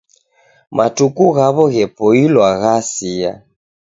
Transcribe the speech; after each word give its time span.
Matuku 0.75 1.23
ghaw'o 1.35 1.65
ghepoilwa 1.73 2.49
ghasia. 2.61 3.31